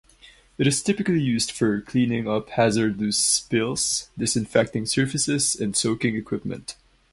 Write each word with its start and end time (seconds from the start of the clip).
It 0.57 0.65
is 0.65 0.81
typically 0.81 1.21
used 1.21 1.51
for 1.51 1.79
cleaning 1.79 2.27
up 2.27 2.49
hazardous 2.49 3.19
spills, 3.19 4.09
disinfecting 4.17 4.87
surfaces 4.87 5.53
and 5.55 5.75
soaking 5.77 6.15
equipment. 6.15 6.75